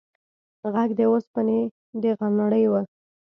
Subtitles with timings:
[0.73, 1.59] غږ د اوسپنې
[2.01, 2.73] د غنړې و.